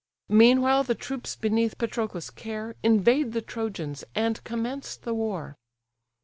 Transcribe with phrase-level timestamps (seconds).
[0.29, 5.59] Meanwhile the troops beneath Patroclus' care, Invade the Trojans, and commence the war.